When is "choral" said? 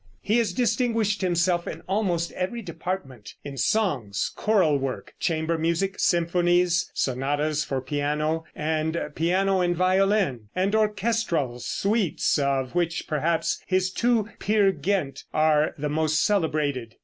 4.35-4.79